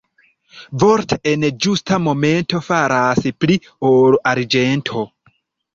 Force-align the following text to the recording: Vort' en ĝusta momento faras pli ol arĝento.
Vort' 0.83 1.13
en 1.31 1.45
ĝusta 1.67 2.01
momento 2.07 2.63
faras 2.71 3.25
pli 3.45 3.61
ol 3.95 4.21
arĝento. 4.35 5.11